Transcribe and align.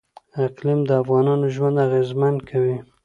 اقلیم 0.45 0.79
د 0.87 0.91
افغانانو 1.01 1.45
ژوند 1.55 1.77
اغېزمن 1.87 2.35
کوي. 2.49 2.77